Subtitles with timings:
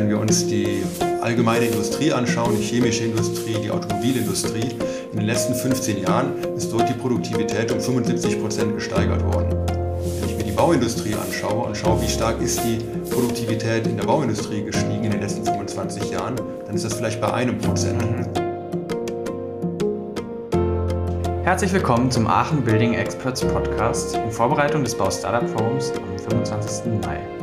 [0.00, 0.82] wenn wir uns die
[1.20, 4.70] allgemeine Industrie anschauen, die chemische Industrie, die Automobilindustrie,
[5.12, 9.54] in den letzten 15 Jahren ist dort die Produktivität um 75 Prozent gesteigert worden.
[9.68, 12.78] Wenn ich mir die Bauindustrie anschaue und schaue, wie stark ist die
[13.10, 17.34] Produktivität in der Bauindustrie gestiegen in den letzten 25 Jahren, dann ist das vielleicht bei
[17.34, 18.02] einem Prozent.
[21.44, 26.86] Herzlich willkommen zum Aachen Building Experts Podcast in Vorbereitung des Bau Startup Forums am 25.
[27.04, 27.39] Mai.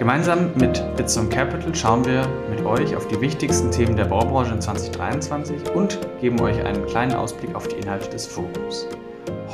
[0.00, 4.62] Gemeinsam mit Bitsum Capital schauen wir mit euch auf die wichtigsten Themen der Baubranche in
[4.62, 8.86] 2023 und geben euch einen kleinen Ausblick auf die Inhalte des Forums.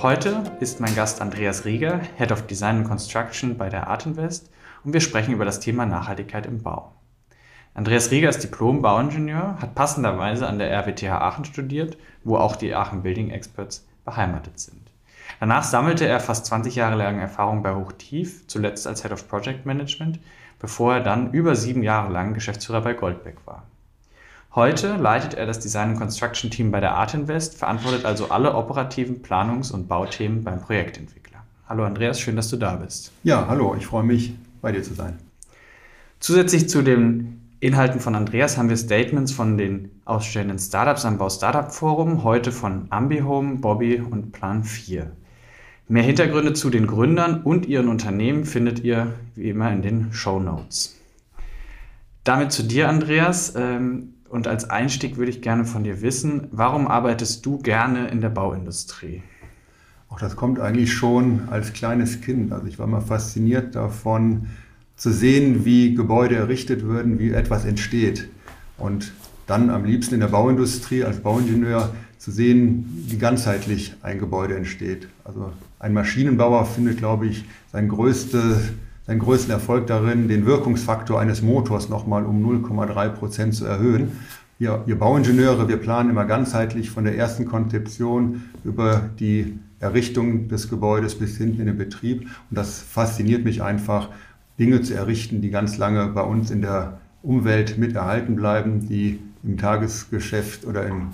[0.00, 4.48] Heute ist mein Gast Andreas Rieger, Head of Design and Construction bei der Artinvest
[4.84, 6.92] und wir sprechen über das Thema Nachhaltigkeit im Bau.
[7.74, 13.02] Andreas Rieger ist Diplom-Bauingenieur, hat passenderweise an der RWTH Aachen studiert, wo auch die Aachen
[13.02, 14.92] Building Experts beheimatet sind.
[15.40, 19.66] Danach sammelte er fast 20 Jahre lang Erfahrung bei Hochtief, zuletzt als Head of Project
[19.66, 20.20] Management,
[20.58, 23.64] bevor er dann über sieben Jahre lang Geschäftsführer bei Goldbeck war.
[24.54, 28.54] Heute leitet er das Design and Construction Team bei der Art Invest, verantwortet also alle
[28.54, 31.44] operativen Planungs- und Bauthemen beim Projektentwickler.
[31.68, 33.12] Hallo Andreas, schön, dass du da bist.
[33.22, 35.18] Ja, hallo, ich freue mich, bei dir zu sein.
[36.20, 41.28] Zusätzlich zu den Inhalten von Andreas haben wir Statements von den ausstellenden Startups am Bau
[41.28, 45.10] Startup Forum, heute von AmbiHome, Bobby und Plan 4.
[45.88, 50.40] Mehr Hintergründe zu den Gründern und ihren Unternehmen findet ihr wie immer in den Show
[50.40, 50.96] Notes.
[52.24, 53.54] Damit zu dir, Andreas.
[53.56, 58.20] Ähm, und als Einstieg würde ich gerne von dir wissen, warum arbeitest du gerne in
[58.20, 59.22] der Bauindustrie?
[60.08, 62.52] Auch das kommt eigentlich schon als kleines Kind.
[62.52, 64.48] Also ich war mal fasziniert davon
[64.96, 68.28] zu sehen, wie Gebäude errichtet würden, wie etwas entsteht.
[68.76, 69.12] Und
[69.46, 75.06] dann am liebsten in der Bauindustrie als Bauingenieur zu sehen, wie ganzheitlich ein Gebäude entsteht.
[75.22, 78.60] Also ein Maschinenbauer findet, glaube ich, sein größte,
[79.06, 84.12] seinen größten Erfolg darin, den Wirkungsfaktor eines Motors nochmal um 0,3 Prozent zu erhöhen.
[84.58, 90.70] Wir, wir Bauingenieure, wir planen immer ganzheitlich von der ersten Konzeption über die Errichtung des
[90.70, 92.22] Gebäudes bis hinten in den Betrieb.
[92.22, 94.08] Und das fasziniert mich einfach,
[94.58, 99.20] Dinge zu errichten, die ganz lange bei uns in der Umwelt mit erhalten bleiben, die
[99.42, 101.08] im Tagesgeschäft oder in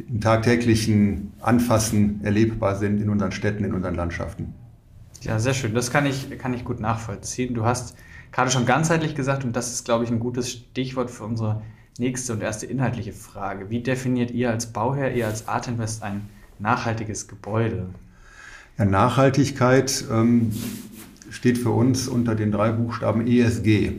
[0.00, 4.54] im tagtäglichen Anfassen erlebbar sind in unseren Städten, in unseren Landschaften.
[5.22, 5.74] Ja, sehr schön.
[5.74, 7.54] Das kann ich, kann ich gut nachvollziehen.
[7.54, 7.96] Du hast
[8.32, 11.62] gerade schon ganzheitlich gesagt, und das ist, glaube ich, ein gutes Stichwort für unsere
[11.98, 13.70] nächste und erste inhaltliche Frage.
[13.70, 17.88] Wie definiert ihr als Bauherr, ihr als Art Invest ein nachhaltiges Gebäude?
[18.78, 20.52] Ja, Nachhaltigkeit ähm,
[21.30, 23.92] steht für uns unter den drei Buchstaben ESG.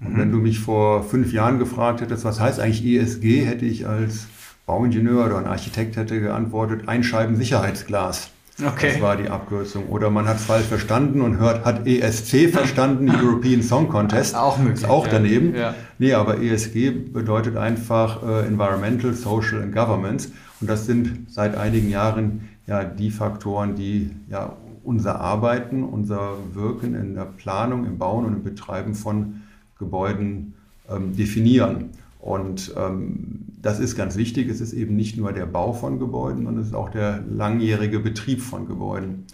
[0.00, 0.18] Und mhm.
[0.18, 4.26] wenn du mich vor fünf Jahren gefragt hättest, was heißt eigentlich ESG, hätte ich als
[4.72, 8.30] Bauingenieur oder ein Architekt hätte geantwortet, Einscheiben-Sicherheitsglas.
[8.66, 8.92] Okay.
[8.92, 9.86] Das war die Abkürzung.
[9.90, 14.34] Oder man hat es falsch verstanden und hört, hat ESC verstanden, European Song Contest.
[14.34, 14.84] Auch möglich.
[14.84, 15.54] Ist auch daneben.
[15.54, 15.74] Ja.
[15.98, 20.30] Nee, aber ESG bedeutet einfach äh, Environmental, Social and Governance.
[20.62, 26.94] Und das sind seit einigen Jahren ja die Faktoren, die ja unser Arbeiten, unser Wirken
[26.94, 29.42] in der Planung, im Bauen und im Betreiben von
[29.78, 30.54] Gebäuden
[30.88, 31.90] ähm, definieren.
[32.22, 34.48] Und ähm, das ist ganz wichtig.
[34.48, 37.98] Es ist eben nicht nur der Bau von Gebäuden, sondern es ist auch der langjährige
[37.98, 39.24] Betrieb von Gebäuden.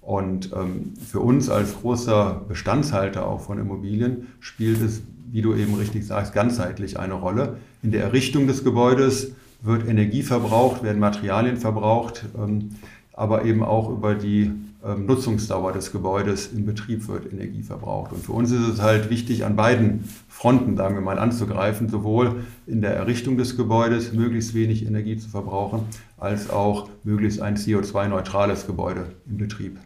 [0.00, 5.76] Und ähm, für uns als großer Bestandshalter auch von Immobilien spielt es, wie du eben
[5.76, 7.58] richtig sagst, ganzheitlich eine Rolle.
[7.84, 9.30] In der Errichtung des Gebäudes
[9.62, 12.70] wird Energie verbraucht, werden Materialien verbraucht, ähm,
[13.12, 14.50] aber eben auch über die
[14.84, 18.12] Nutzungsdauer des Gebäudes im Betrieb wird Energie verbraucht.
[18.12, 22.44] Und für uns ist es halt wichtig, an beiden Fronten, sagen wir mal, anzugreifen, sowohl
[22.66, 25.86] in der Errichtung des Gebäudes möglichst wenig Energie zu verbrauchen,
[26.18, 29.78] als auch möglichst ein CO2-neutrales Gebäude im Betrieb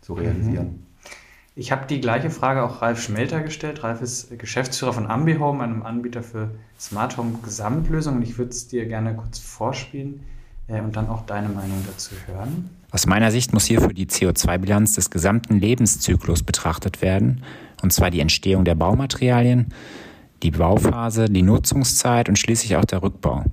[0.00, 0.66] zu realisieren.
[0.66, 0.86] Mhm.
[1.54, 3.84] Ich habe die gleiche Frage auch Ralf Schmelter gestellt.
[3.84, 8.22] Ralf ist Geschäftsführer von AmbiHome, einem Anbieter für Smart Home Gesamtlösungen.
[8.22, 10.24] Ich würde es dir gerne kurz vorspielen
[10.66, 12.70] äh, und dann auch deine Meinung dazu hören.
[12.92, 17.42] Aus meiner Sicht muss hierfür die CO2-Bilanz des gesamten Lebenszyklus betrachtet werden,
[17.82, 19.72] und zwar die Entstehung der Baumaterialien,
[20.42, 23.44] die Bauphase, die Nutzungszeit und schließlich auch der Rückbau.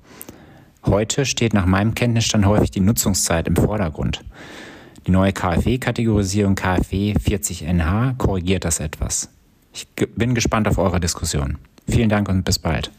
[0.86, 4.24] Heute steht nach meinem Kenntnisstand häufig die Nutzungszeit im Vordergrund.
[5.06, 9.30] Die neue KfW-Kategorisierung KfW 40NH korrigiert das etwas.
[9.74, 11.58] Ich bin gespannt auf eure Diskussion.
[11.88, 12.92] Vielen Dank und bis bald.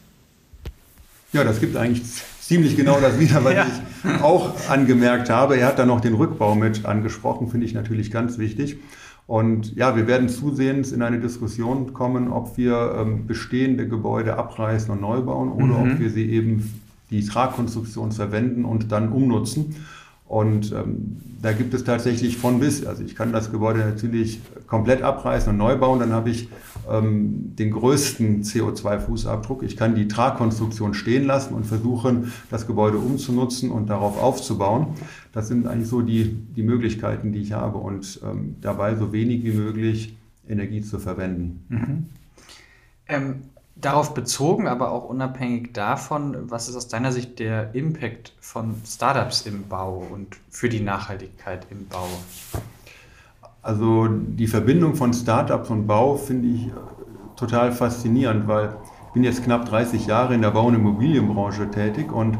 [1.33, 2.03] Ja, das gibt eigentlich
[2.49, 3.67] ziemlich genau das wieder, was ja.
[3.67, 5.59] ich auch angemerkt habe.
[5.59, 8.79] Er hat da noch den Rückbau mit angesprochen, finde ich natürlich ganz wichtig.
[9.27, 14.91] Und ja, wir werden zusehends in eine Diskussion kommen, ob wir ähm, bestehende Gebäude abreißen
[14.91, 15.93] und neu bauen oder mhm.
[15.93, 16.81] ob wir sie eben
[17.11, 19.77] die Tragkonstruktion verwenden und dann umnutzen.
[20.29, 22.85] Und ähm, da gibt es tatsächlich von bis.
[22.85, 26.51] Also ich kann das Gebäude natürlich komplett abreißen und neu bauen, dann habe ich
[26.91, 29.63] ähm, den größten CO2-Fußabdruck.
[29.63, 34.89] Ich kann die Tragkonstruktion stehen lassen und versuchen, das Gebäude umzunutzen und darauf aufzubauen.
[35.33, 39.45] Das sind eigentlich so die, die Möglichkeiten, die ich habe und ähm, dabei so wenig
[39.45, 40.15] wie möglich
[40.47, 41.65] Energie zu verwenden.
[41.71, 42.07] Mhm.
[43.81, 49.43] Darauf bezogen, aber auch unabhängig davon, was ist aus deiner Sicht der Impact von Startups
[49.43, 52.09] im Bau und für die Nachhaltigkeit im Bau?
[53.63, 56.71] Also die Verbindung von Startups und Bau finde ich äh,
[57.37, 58.75] total faszinierend, weil
[59.07, 62.37] ich bin jetzt knapp 30 Jahre in der Bau- und Immobilienbranche tätig und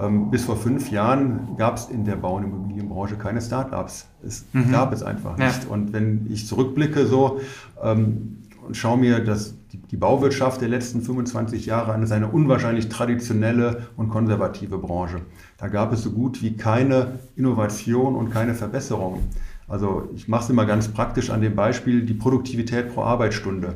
[0.00, 4.06] ähm, bis vor fünf Jahren gab es in der Bau- und Immobilienbranche keine Startups.
[4.26, 4.72] Es mhm.
[4.72, 5.64] gab es einfach nicht.
[5.64, 5.70] Ja.
[5.70, 7.40] Und wenn ich zurückblicke so
[7.82, 9.54] ähm, und schaue mir das
[9.90, 15.20] die, Bauwirtschaft der letzten 25 Jahre ist eine unwahrscheinlich traditionelle und konservative Branche.
[15.58, 19.20] Da gab es so gut wie keine Innovation und keine Verbesserung.
[19.68, 23.74] Also ich mache es immer ganz praktisch an dem Beispiel die Produktivität pro Arbeitsstunde.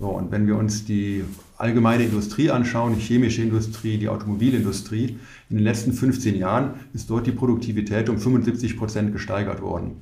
[0.00, 1.24] So, und wenn wir uns die
[1.56, 5.18] allgemeine Industrie anschauen, die chemische Industrie, die Automobilindustrie,
[5.50, 9.96] in den letzten 15 Jahren ist dort die Produktivität um 75 Prozent gesteigert worden.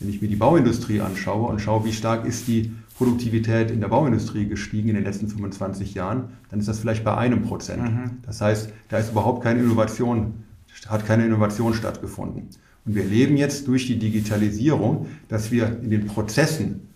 [0.00, 3.88] Wenn ich mir die Bauindustrie anschaue und schaue, wie stark ist die Produktivität in der
[3.88, 7.82] Bauindustrie gestiegen in den letzten 25 Jahren, dann ist das vielleicht bei einem Prozent.
[7.82, 8.10] Mhm.
[8.22, 10.44] Das heißt, da ist überhaupt keine Innovation,
[10.88, 12.50] hat keine Innovation stattgefunden.
[12.84, 16.88] Und wir erleben jetzt durch die Digitalisierung, dass wir in den Prozessen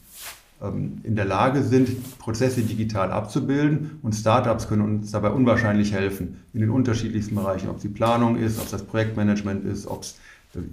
[0.62, 6.40] ähm, in der Lage sind, Prozesse digital abzubilden und Startups können uns dabei unwahrscheinlich helfen
[6.52, 10.02] in den unterschiedlichsten Bereichen, ob es die Planung ist, ob es das Projektmanagement ist, ob
[10.02, 10.18] es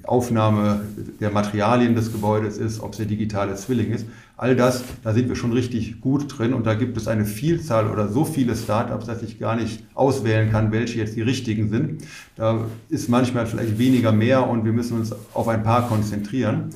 [0.03, 0.81] Aufnahme
[1.19, 4.05] der Materialien des Gebäudes ist, ob es der digitale Zwilling ist.
[4.37, 7.89] All das, da sind wir schon richtig gut drin und da gibt es eine Vielzahl
[7.89, 12.03] oder so viele Startups, dass ich gar nicht auswählen kann, welche jetzt die richtigen sind.
[12.35, 16.69] Da ist manchmal vielleicht weniger mehr und wir müssen uns auf ein paar konzentrieren.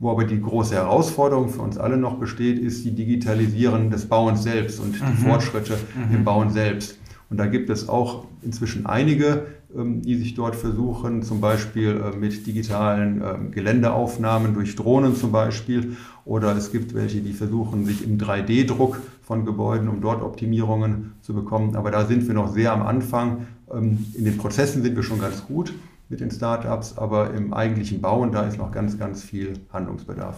[0.00, 4.42] Wo aber die große Herausforderung für uns alle noch besteht, ist die Digitalisierung des Bauens
[4.42, 5.28] selbst und die mhm.
[5.28, 6.16] Fortschritte mhm.
[6.16, 6.98] im Bauen selbst.
[7.28, 12.46] Und da gibt es auch inzwischen einige, die sich dort versuchen, zum Beispiel äh, mit
[12.46, 15.96] digitalen ähm, Geländeaufnahmen durch Drohnen zum Beispiel.
[16.24, 21.34] Oder es gibt welche, die versuchen, sich im 3D-Druck von Gebäuden, um dort Optimierungen zu
[21.34, 21.76] bekommen.
[21.76, 23.46] Aber da sind wir noch sehr am Anfang.
[23.72, 25.72] Ähm, in den Prozessen sind wir schon ganz gut
[26.08, 30.36] mit den Startups, aber im eigentlichen Bauen, da ist noch ganz, ganz viel Handlungsbedarf.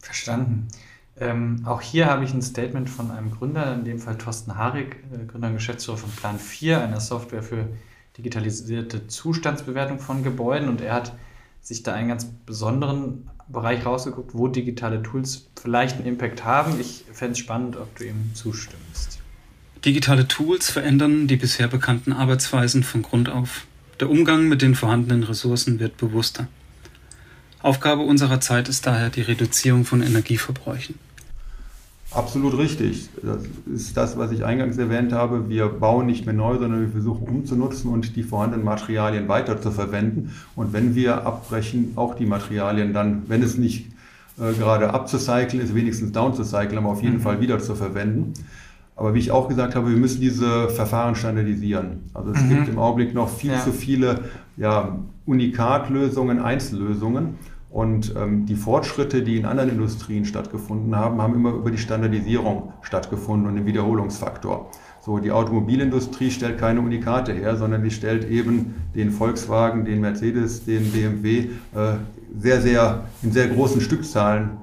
[0.00, 0.66] Verstanden.
[1.18, 4.96] Ähm, auch hier habe ich ein Statement von einem Gründer, in dem Fall Thorsten Harig,
[5.12, 7.68] äh, Gründer und Geschäftsführer von Plan 4, einer Software für
[8.18, 10.68] digitalisierte Zustandsbewertung von Gebäuden.
[10.68, 11.12] Und er hat
[11.60, 16.80] sich da einen ganz besonderen Bereich rausgeguckt, wo digitale Tools vielleicht einen Impact haben.
[16.80, 19.20] Ich fände es spannend, ob du ihm zustimmst.
[19.84, 23.66] Digitale Tools verändern die bisher bekannten Arbeitsweisen von Grund auf.
[24.00, 26.48] Der Umgang mit den vorhandenen Ressourcen wird bewusster.
[27.62, 30.96] Aufgabe unserer Zeit ist daher die Reduzierung von Energieverbräuchen.
[32.12, 33.08] Absolut richtig.
[33.22, 35.48] Das ist das, was ich eingangs erwähnt habe.
[35.48, 39.70] Wir bauen nicht mehr neu, sondern wir versuchen umzunutzen und die vorhandenen Materialien weiter zu
[39.70, 40.32] verwenden.
[40.54, 43.88] Und wenn wir abbrechen, auch die Materialien dann, wenn es nicht
[44.38, 47.22] äh, gerade abzucyclen ist, wenigstens down zu cyclen, aber auf jeden mhm.
[47.22, 48.34] Fall wieder zu verwenden.
[48.94, 52.10] Aber wie ich auch gesagt habe, wir müssen diese Verfahren standardisieren.
[52.14, 52.48] Also es mhm.
[52.50, 53.62] gibt im Augenblick noch viel ja.
[53.62, 54.20] zu viele
[54.56, 57.34] ja, Unikatlösungen, Einzellösungen.
[57.70, 62.72] Und ähm, die Fortschritte, die in anderen Industrien stattgefunden haben, haben immer über die Standardisierung
[62.82, 64.70] stattgefunden und den Wiederholungsfaktor.
[65.06, 70.64] So, die Automobilindustrie stellt keine Unikate her, sondern die stellt eben den Volkswagen, den Mercedes,
[70.64, 71.38] den BMW
[71.74, 71.96] äh,
[72.36, 74.58] sehr, sehr in sehr großen Stückzahlen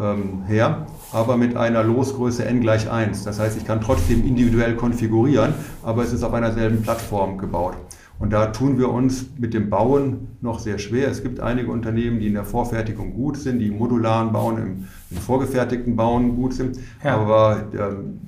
[0.00, 3.24] ähm, her, aber mit einer Losgröße n gleich 1.
[3.24, 5.52] Das heißt, ich kann trotzdem individuell konfigurieren,
[5.82, 7.74] aber es ist auf einer selben Plattform gebaut.
[8.22, 11.08] Und da tun wir uns mit dem Bauen noch sehr schwer.
[11.08, 14.84] Es gibt einige Unternehmen, die in der Vorfertigung gut sind, die im modularen Bauen, im,
[15.10, 16.78] im vorgefertigten Bauen gut sind.
[17.02, 17.16] Ja.
[17.16, 18.20] Aber ähm,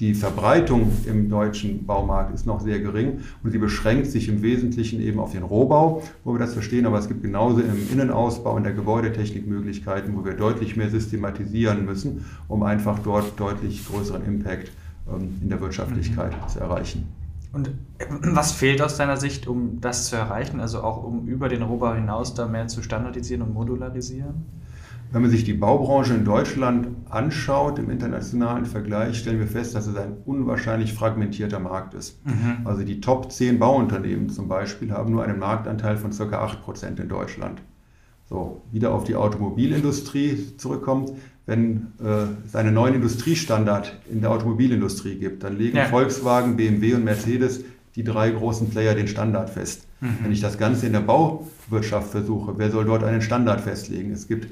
[0.00, 5.02] die Verbreitung im deutschen Baumarkt ist noch sehr gering und sie beschränkt sich im Wesentlichen
[5.02, 8.62] eben auf den Rohbau, wo wir das verstehen, aber es gibt genauso im Innenausbau und
[8.62, 14.72] der Gebäudetechnik Möglichkeiten, wo wir deutlich mehr systematisieren müssen, um einfach dort deutlich größeren Impact
[15.06, 16.48] ähm, in der Wirtschaftlichkeit mhm.
[16.48, 17.23] zu erreichen.
[17.54, 17.70] Und
[18.08, 21.94] was fehlt aus deiner Sicht, um das zu erreichen, also auch um über den Rohbau
[21.94, 24.44] hinaus da mehr zu standardisieren und modularisieren?
[25.12, 29.86] Wenn man sich die Baubranche in Deutschland anschaut, im internationalen Vergleich, stellen wir fest, dass
[29.86, 32.26] es ein unwahrscheinlich fragmentierter Markt ist.
[32.26, 32.66] Mhm.
[32.66, 36.44] Also die Top 10 Bauunternehmen zum Beispiel haben nur einen Marktanteil von ca.
[36.44, 37.62] 8% in Deutschland.
[38.28, 41.12] So, wieder auf die Automobilindustrie zurückkommt,
[41.46, 45.84] wenn äh, es einen neuen Industriestandard in der Automobilindustrie gibt, dann legen ja.
[45.86, 47.64] Volkswagen, BMW und Mercedes
[47.96, 49.86] die drei großen Player den Standard fest.
[50.00, 50.18] Mhm.
[50.22, 54.12] Wenn ich das Ganze in der Bauwirtschaft versuche, wer soll dort einen Standard festlegen?
[54.12, 54.48] Es gibt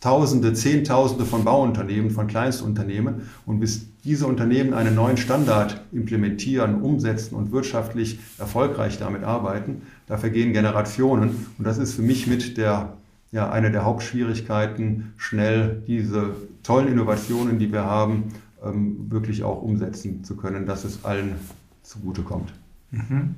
[0.00, 3.22] Tausende, Zehntausende von Bauunternehmen, von Kleinstunternehmen.
[3.46, 10.16] Und bis diese Unternehmen einen neuen Standard implementieren, umsetzen und wirtschaftlich erfolgreich damit arbeiten, da
[10.16, 11.46] vergehen Generationen.
[11.58, 12.92] Und das ist für mich mit der,
[13.30, 18.32] ja, eine der Hauptschwierigkeiten, schnell diese tollen Innovationen, die wir haben,
[18.64, 21.36] ähm, wirklich auch umsetzen zu können, dass es allen
[21.82, 22.52] zugutekommt.
[22.90, 23.36] Mhm.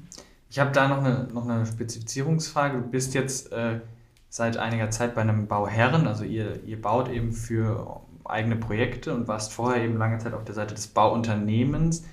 [0.49, 2.79] Ich habe da noch eine, noch eine Spezifizierungsfrage.
[2.79, 3.81] Du bist jetzt äh,
[4.29, 9.29] seit einiger Zeit bei einem Bauherren, also ihr, ihr baut eben für eigene Projekte und
[9.29, 12.05] warst vorher eben lange Zeit auf der Seite des Bauunternehmens.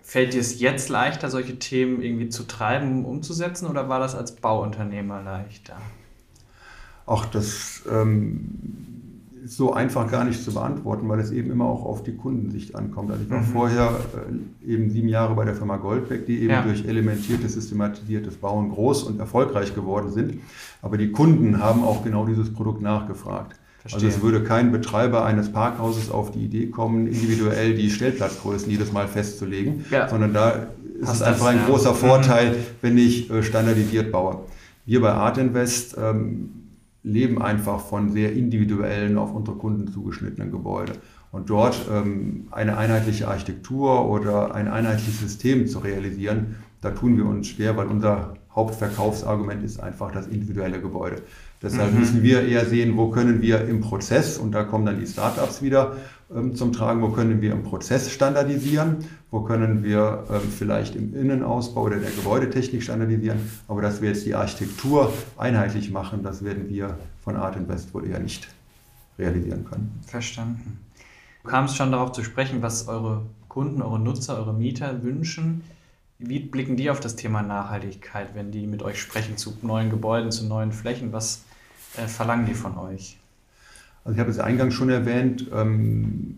[0.00, 4.36] Fällt dir es jetzt leichter, solche Themen irgendwie zu treiben, umzusetzen oder war das als
[4.36, 5.76] Bauunternehmer leichter?
[7.06, 8.50] Auch das ähm,
[9.44, 12.74] ist so einfach gar nicht zu beantworten, weil es eben immer auch auf die Kundensicht
[12.74, 13.12] ankommt.
[13.12, 13.44] Also ich war mhm.
[13.44, 14.00] vorher
[14.64, 16.62] äh, eben sieben Jahre bei der Firma Goldbeck, die eben ja.
[16.62, 20.40] durch elementiertes, systematisiertes Bauen groß und erfolgreich geworden sind.
[20.82, 23.56] Aber die Kunden haben auch genau dieses Produkt nachgefragt.
[23.82, 24.08] Verstehe.
[24.08, 28.92] Also es würde kein Betreiber eines Parkhauses auf die Idee kommen, individuell die Stellplatzgrößen jedes
[28.92, 30.08] Mal festzulegen, ja.
[30.08, 30.66] sondern da
[31.00, 31.66] ist es einfach ein ja.
[31.66, 32.56] großer Vorteil, mhm.
[32.82, 34.40] wenn ich äh, standardisiert baue.
[34.86, 36.65] Wir bei Art Invest ähm,
[37.06, 40.94] leben einfach von sehr individuellen, auf unsere Kunden zugeschnittenen Gebäude.
[41.30, 47.26] Und dort ähm, eine einheitliche Architektur oder ein einheitliches System zu realisieren, da tun wir
[47.26, 51.22] uns schwer, weil unser Hauptverkaufsargument ist einfach das individuelle Gebäude.
[51.62, 52.00] Deshalb mhm.
[52.00, 55.62] müssen wir eher sehen, wo können wir im Prozess, und da kommen dann die Startups
[55.62, 55.96] wieder
[56.34, 58.98] ähm, zum Tragen, wo können wir im Prozess standardisieren,
[59.30, 64.26] wo können wir ähm, vielleicht im Innenausbau oder der Gebäudetechnik standardisieren, aber dass wir jetzt
[64.26, 68.48] die Architektur einheitlich machen, das werden wir von Art Invest wohl eher nicht
[69.18, 69.98] realisieren können.
[70.06, 70.80] Verstanden.
[71.42, 75.62] Du kamst schon darauf zu sprechen, was eure Kunden, eure Nutzer, eure Mieter wünschen.
[76.18, 80.30] Wie blicken die auf das Thema Nachhaltigkeit, wenn die mit euch sprechen zu neuen Gebäuden,
[80.30, 81.12] zu neuen Flächen?
[81.12, 81.44] Was
[81.96, 83.18] äh, verlangen die von euch?
[84.04, 86.36] Also ich habe es eingangs schon erwähnt, ähm,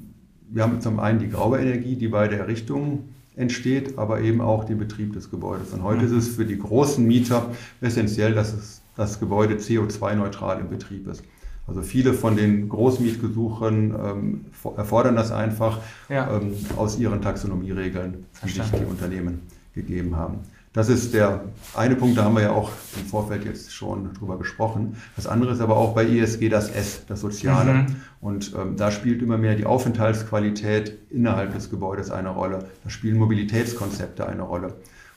[0.50, 3.04] wir haben zum einen die graue Energie, die bei der Errichtung
[3.36, 5.72] entsteht, aber eben auch den Betrieb des Gebäudes.
[5.72, 6.06] Und heute mhm.
[6.06, 7.50] ist es für die großen Mieter
[7.80, 11.22] essentiell, dass es, das Gebäude CO2-neutral im Betrieb ist.
[11.68, 14.44] Also viele von den Großmietgesuchen ähm,
[14.76, 16.36] erfordern das einfach ja.
[16.36, 19.42] ähm, aus ihren Taxonomieregeln, die sich die Unternehmen
[19.74, 20.38] gegeben haben.
[20.78, 21.40] Das ist der
[21.74, 24.94] eine Punkt, da haben wir ja auch im Vorfeld jetzt schon drüber gesprochen.
[25.16, 27.72] Das andere ist aber auch bei ESG das S, das Soziale.
[27.74, 27.86] Mhm.
[28.20, 32.66] Und ähm, da spielt immer mehr die Aufenthaltsqualität innerhalb des Gebäudes eine Rolle.
[32.84, 34.74] Da spielen Mobilitätskonzepte eine Rolle.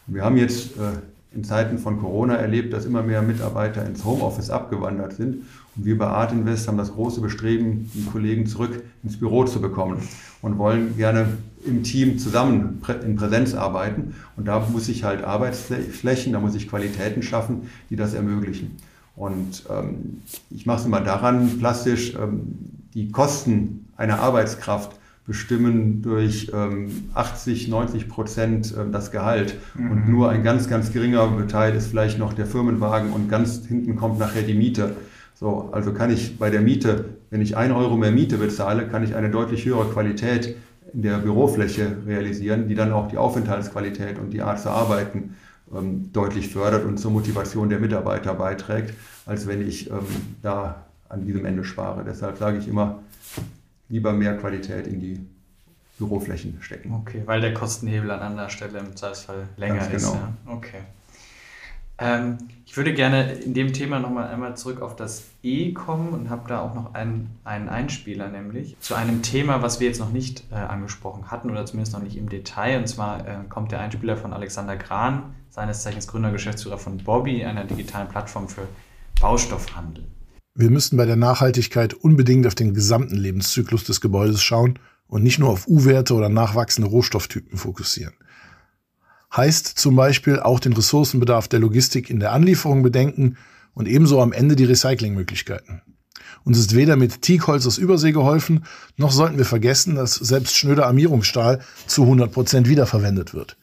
[0.08, 0.98] Und wir haben jetzt äh,
[1.34, 5.44] in Zeiten von Corona erlebt, dass immer mehr Mitarbeiter ins Homeoffice abgewandert sind.
[5.76, 9.62] Und wir bei Art Invest haben das große Bestreben, die Kollegen zurück ins Büro zu
[9.62, 10.00] bekommen
[10.42, 14.16] und wollen gerne im Team zusammen in Präsenz arbeiten.
[14.36, 18.78] Und da muss ich halt Arbeitsflächen, da muss ich Qualitäten schaffen, die das ermöglichen.
[19.16, 22.58] Und ähm, ich mache es immer daran plastisch, ähm,
[22.94, 24.92] die Kosten einer Arbeitskraft
[25.26, 29.58] bestimmen durch ähm, 80, 90 Prozent äh, das Gehalt.
[29.76, 29.92] Mhm.
[29.92, 33.96] Und nur ein ganz, ganz geringer Teil ist vielleicht noch der Firmenwagen und ganz hinten
[33.96, 34.96] kommt nachher die Miete.
[35.36, 39.04] So, also kann ich bei der Miete, wenn ich ein Euro mehr Miete bezahle, kann
[39.04, 40.56] ich eine deutlich höhere Qualität
[40.94, 45.36] in der Bürofläche realisieren, die dann auch die Aufenthaltsqualität und die Art zu arbeiten
[45.74, 48.94] ähm, deutlich fördert und zur Motivation der Mitarbeiter beiträgt,
[49.26, 50.06] als wenn ich ähm,
[50.42, 52.04] da an diesem Ende spare.
[52.06, 53.00] Deshalb sage ich immer,
[53.92, 55.20] lieber mehr Qualität in die
[56.00, 56.94] Büroflächen stecken.
[56.94, 60.12] Okay, weil der Kostenhebel an anderer Stelle im Zweifelsfall länger Ganz ist.
[60.12, 60.16] Genau.
[60.48, 60.54] Ja.
[60.54, 60.80] Okay.
[62.00, 66.30] Ähm, ich würde gerne in dem Thema nochmal einmal zurück auf das E kommen und
[66.30, 70.12] habe da auch noch einen, einen Einspieler, nämlich zu einem Thema, was wir jetzt noch
[70.12, 72.80] nicht äh, angesprochen hatten oder zumindest noch nicht im Detail.
[72.80, 77.46] Und zwar äh, kommt der Einspieler von Alexander Gran, seines Zeichens Gründer, Geschäftsführer von Bobby,
[77.46, 78.68] einer digitalen Plattform für
[79.20, 80.06] Baustoffhandel.
[80.54, 85.40] Wir müssten bei der Nachhaltigkeit unbedingt auf den gesamten Lebenszyklus des Gebäudes schauen und nicht
[85.40, 88.14] nur auf U-Werte oder nachwachsende Rohstofftypen fokussieren
[89.36, 93.38] heißt zum Beispiel auch den Ressourcenbedarf der Logistik in der Anlieferung bedenken
[93.74, 95.82] und ebenso am Ende die Recyclingmöglichkeiten.
[96.44, 98.66] Uns ist weder mit Teakholz aus Übersee geholfen,
[98.98, 103.58] noch sollten wir vergessen, dass selbst schnöder Armierungsstahl zu 100 Prozent wiederverwendet wird.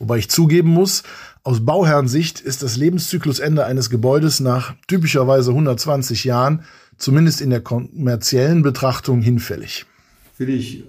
[0.00, 1.04] Wobei ich zugeben muss,
[1.44, 6.64] aus Bauherrensicht ist das Lebenszyklusende eines Gebäudes nach typischerweise 120 Jahren
[6.96, 9.86] zumindest in der kommerziellen Betrachtung hinfällig.
[10.34, 10.84] Finde ich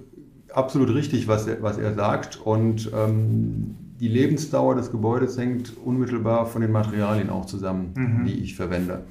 [0.54, 2.40] absolut richtig, was er, was er sagt.
[2.44, 8.26] Und ähm, die Lebensdauer des Gebäudes hängt unmittelbar von den Materialien auch zusammen, mhm.
[8.26, 9.04] die ich verwende.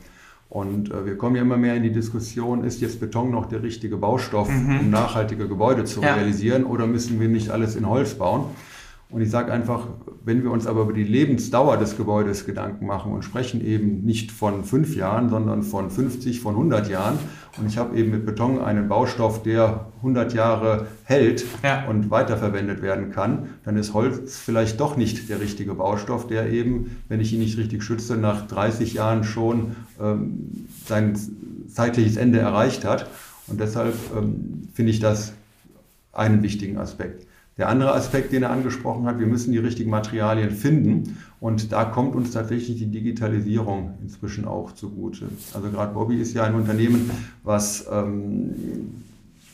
[0.49, 3.62] Und äh, wir kommen ja immer mehr in die Diskussion, ist jetzt Beton noch der
[3.62, 4.80] richtige Baustoff, mhm.
[4.80, 6.14] um nachhaltige Gebäude zu ja.
[6.14, 8.47] realisieren oder müssen wir nicht alles in Holz bauen?
[9.11, 9.88] Und ich sage einfach,
[10.25, 14.31] wenn wir uns aber über die Lebensdauer des Gebäudes Gedanken machen und sprechen eben nicht
[14.31, 17.19] von fünf Jahren, sondern von 50, von 100 Jahren.
[17.59, 21.88] Und ich habe eben mit Beton einen Baustoff, der 100 Jahre hält ja.
[21.88, 27.02] und weiterverwendet werden kann, dann ist Holz vielleicht doch nicht der richtige Baustoff, der eben,
[27.09, 31.19] wenn ich ihn nicht richtig schütze, nach 30 Jahren schon ähm, sein
[31.69, 33.09] zeitliches Ende erreicht hat.
[33.49, 35.33] Und deshalb ähm, finde ich das
[36.12, 37.26] einen wichtigen Aspekt.
[37.61, 41.19] Der andere Aspekt, den er angesprochen hat, wir müssen die richtigen Materialien finden.
[41.40, 45.26] Und da kommt uns tatsächlich die Digitalisierung inzwischen auch zugute.
[45.52, 47.11] Also gerade Bobby ist ja ein Unternehmen,
[47.45, 48.55] was ähm,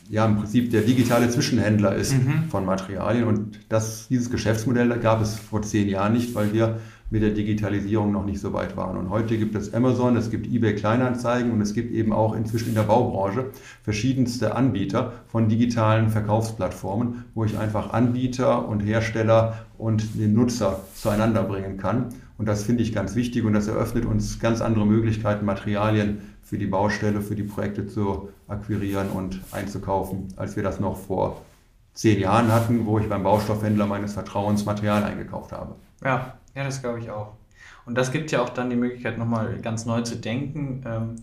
[0.08, 2.44] ja im Prinzip der digitale Zwischenhändler ist mhm.
[2.48, 3.24] von Materialien.
[3.24, 6.78] Und das, dieses Geschäftsmodell gab es vor zehn Jahren nicht, weil wir
[7.10, 8.96] mit der Digitalisierung noch nicht so weit waren.
[8.96, 12.70] Und heute gibt es Amazon, es gibt eBay Kleinanzeigen und es gibt eben auch inzwischen
[12.70, 13.50] in der Baubranche
[13.82, 21.44] verschiedenste Anbieter von digitalen Verkaufsplattformen, wo ich einfach Anbieter und Hersteller und den Nutzer zueinander
[21.44, 22.08] bringen kann.
[22.38, 26.58] Und das finde ich ganz wichtig und das eröffnet uns ganz andere Möglichkeiten, Materialien für
[26.58, 31.42] die Baustelle, für die Projekte zu akquirieren und einzukaufen, als wir das noch vor
[31.94, 35.76] zehn Jahren hatten, wo ich beim Baustoffhändler meines Vertrauens Material eingekauft habe.
[36.04, 37.34] Ja, ja, das glaube ich auch.
[37.84, 40.82] Und das gibt ja auch dann die Möglichkeit, nochmal ganz neu zu denken.
[40.84, 41.16] Ähm,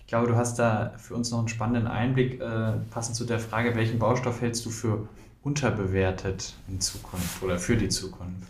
[0.00, 3.38] ich glaube, du hast da für uns noch einen spannenden Einblick, äh, passend zu der
[3.38, 5.06] Frage, welchen Baustoff hältst du für
[5.42, 8.48] unterbewertet in Zukunft oder für die Zukunft?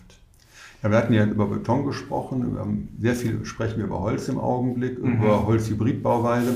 [0.83, 5.03] Ja, wir hatten ja über Beton gesprochen, sehr viel sprechen wir über Holz im Augenblick,
[5.03, 5.17] mhm.
[5.17, 6.55] über Holzhybridbauweise.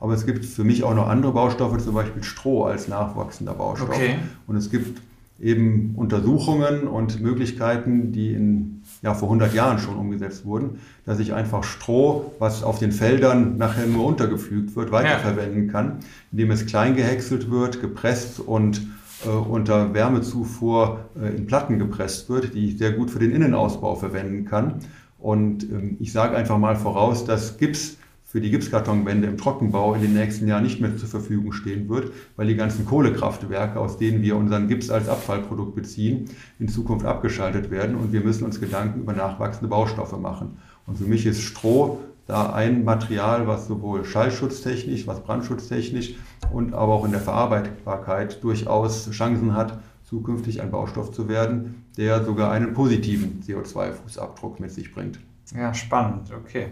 [0.00, 3.90] Aber es gibt für mich auch noch andere Baustoffe, zum Beispiel Stroh als nachwachsender Baustoff.
[3.90, 4.16] Okay.
[4.48, 5.00] Und es gibt
[5.40, 11.32] eben Untersuchungen und Möglichkeiten, die in, ja, vor 100 Jahren schon umgesetzt wurden, dass ich
[11.32, 16.00] einfach Stroh, was auf den Feldern nachher nur untergepflügt wird, weiterverwenden kann,
[16.32, 18.82] indem es klein gehäckselt wird, gepresst und
[19.24, 23.94] äh, unter Wärmezufuhr äh, in Platten gepresst wird, die ich sehr gut für den Innenausbau
[23.94, 24.80] verwenden kann.
[25.18, 27.96] Und ähm, ich sage einfach mal voraus, dass Gips
[28.30, 32.12] für die Gipskartonwände im Trockenbau in den nächsten Jahren nicht mehr zur Verfügung stehen wird,
[32.36, 37.72] weil die ganzen Kohlekraftwerke, aus denen wir unseren Gips als Abfallprodukt beziehen, in Zukunft abgeschaltet
[37.72, 40.58] werden und wir müssen uns Gedanken über nachwachsende Baustoffe machen.
[40.86, 46.14] Und für mich ist Stroh da ein Material, was sowohl schallschutztechnisch, was brandschutztechnisch
[46.52, 52.22] und aber auch in der Verarbeitbarkeit durchaus Chancen hat, zukünftig ein Baustoff zu werden, der
[52.22, 55.18] sogar einen positiven CO2-Fußabdruck mit sich bringt.
[55.52, 56.68] Ja, spannend, okay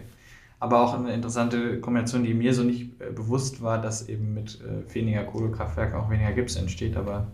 [0.59, 4.59] aber auch eine interessante Kombination, die mir so nicht äh, bewusst war, dass eben mit
[4.61, 7.27] äh, weniger Kohlekraftwerken auch weniger Gips entsteht, aber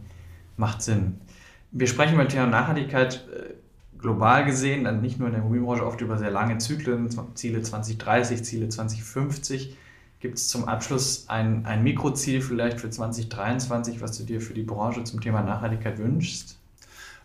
[0.57, 1.19] macht Sinn.
[1.71, 3.53] Wir sprechen über Thema Nachhaltigkeit äh,
[3.97, 8.43] global gesehen, dann nicht nur in der Immobilienbranche, oft über sehr lange Zyklen, Ziele 2030,
[8.43, 9.75] Ziele 2050.
[10.19, 14.63] Gibt es zum Abschluss ein, ein Mikroziel vielleicht für 2023, was du dir für die
[14.63, 16.57] Branche zum Thema Nachhaltigkeit wünschst?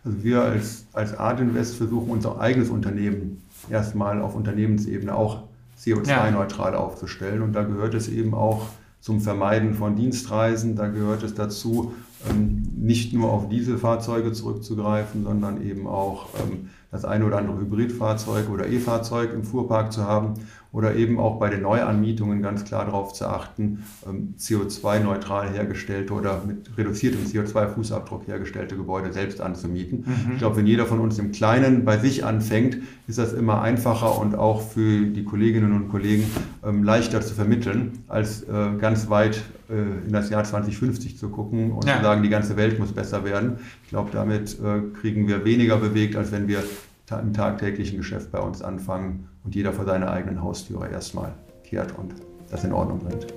[0.03, 5.43] Also wir als, als Art Invest versuchen unser eigenes Unternehmen erstmal auf Unternehmensebene auch
[5.81, 6.79] CO2-neutral ja.
[6.79, 7.41] aufzustellen.
[7.41, 8.67] Und da gehört es eben auch
[8.99, 11.93] zum Vermeiden von Dienstreisen, da gehört es dazu,
[12.29, 18.49] ähm, nicht nur auf Dieselfahrzeuge zurückzugreifen, sondern eben auch ähm, das eine oder andere Hybridfahrzeug
[18.49, 20.35] oder E-Fahrzeug im Fuhrpark zu haben
[20.73, 26.43] oder eben auch bei den Neuanmietungen ganz klar darauf zu achten, ähm, CO2-neutral hergestellte oder
[26.45, 30.05] mit reduziertem CO2-Fußabdruck hergestellte Gebäude selbst anzumieten.
[30.05, 30.31] Mhm.
[30.33, 34.17] Ich glaube, wenn jeder von uns im Kleinen bei sich anfängt, ist das immer einfacher
[34.17, 36.23] und auch für die Kolleginnen und Kollegen
[36.63, 38.47] ähm, leichter zu vermitteln, als äh,
[38.79, 39.73] ganz weit äh,
[40.07, 41.97] in das Jahr 2050 zu gucken und ja.
[41.97, 43.57] zu sagen, die ganze Welt muss besser werden.
[43.83, 46.63] Ich glaube, damit äh, kriegen wir weniger bewegt, als wenn wir
[47.11, 52.13] im tagtäglichen Geschäft bei uns anfangen und jeder vor seiner eigenen Haustüre erstmal kehrt und
[52.49, 53.27] das in Ordnung bringt.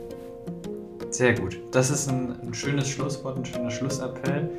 [1.11, 1.61] Sehr gut.
[1.71, 4.51] Das ist ein, ein, schönes Schlusswort, ein schöner Schlussappell.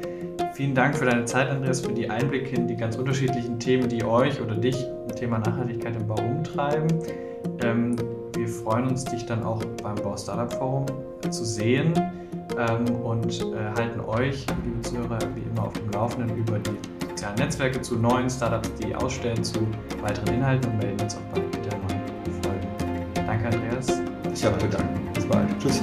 [0.54, 4.06] Vielen Dank für deine Zeit, Andreas, für die Einblicke in die ganz unterschiedlichen Themen, die
[4.06, 6.88] euch oder dich im Thema Nachhaltigkeit im Bau umtreiben.
[7.62, 7.98] Ähm,
[8.38, 10.86] wir freuen uns, dich dann auch beim Bau Startup Forum
[11.30, 11.94] zu sehen
[12.58, 17.36] ähm, und äh, halten euch, liebe Zuhörer, wie immer auf dem Laufenden über die sozialen
[17.38, 19.65] Netzwerke zu neuen Startups, die ausstellen, zu
[20.01, 22.67] weiteren Inhalten und melden uns auch bald wieder neuen Folgen.
[23.25, 24.01] Danke, Andreas.
[24.34, 24.84] Ich habe zu.
[25.13, 25.47] Bis bald.
[25.60, 25.82] Tschüss.